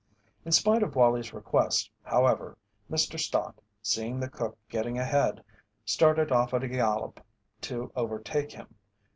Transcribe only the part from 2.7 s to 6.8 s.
Mr. Stott, seeing the cook getting ahead, started off at a